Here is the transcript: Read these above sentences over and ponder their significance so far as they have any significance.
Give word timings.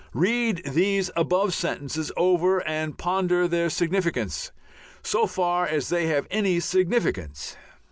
Read 0.15 0.63
these 0.65 1.11
above 1.15 1.53
sentences 1.53 2.11
over 2.17 2.67
and 2.67 2.97
ponder 2.97 3.47
their 3.47 3.69
significance 3.69 4.51
so 5.03 5.27
far 5.27 5.67
as 5.67 5.89
they 5.89 6.07
have 6.07 6.25
any 6.31 6.59
significance. 6.59 7.55